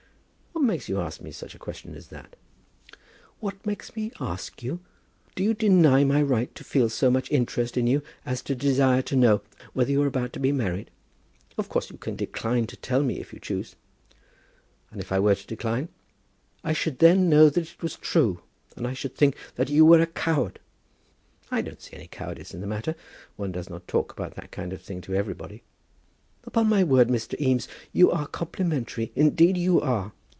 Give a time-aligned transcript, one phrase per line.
[0.53, 2.35] "What makes you ask me such a question as that?"
[3.39, 4.79] "What makes me ask you?
[5.35, 9.01] Do you deny my right to feel so much interest in you as to desire
[9.03, 9.41] to know
[9.73, 10.91] whether you are about to be married?
[11.57, 13.75] Of course you can decline to tell me if you choose."
[14.91, 15.89] "And if I were to decline?"
[16.63, 18.41] "I should know then that it was true,
[18.77, 20.59] and I should think that you were a coward."
[21.49, 22.95] "I don't see any cowardice in the matter.
[23.35, 25.63] One does not talk about that kind of thing to everybody."
[26.43, 27.39] "Upon my word, Mr.
[27.41, 30.11] Eames, you are complimentary; indeed you are.